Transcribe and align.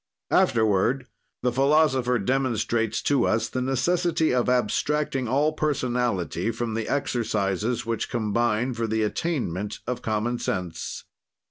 Afterward 0.31 1.05
the 1.43 1.51
philosopher 1.51 2.17
demonstrates 2.17 3.03
to 3.03 3.27
us 3.27 3.47
the 3.47 3.61
necessity 3.61 4.33
of 4.33 4.49
abstracting 4.49 5.27
all 5.27 5.53
personality 5.53 6.49
from 6.49 6.73
the 6.73 6.89
exercises 6.89 7.85
which 7.85 8.09
combine 8.09 8.73
for 8.73 8.87
the 8.87 9.03
attainment 9.03 9.77
of 9.85 10.01
common 10.01 10.39
sense. 10.39 11.03